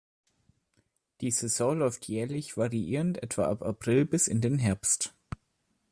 Die 1.21 1.29
Saison 1.29 1.77
läuft 1.77 2.07
jährlich 2.07 2.57
variierend 2.57 3.21
etwa 3.21 3.45
ab 3.51 3.61
April 3.61 4.03
bis 4.05 4.25
in 4.27 4.41
den 4.41 4.57
Herbst. 4.57 5.13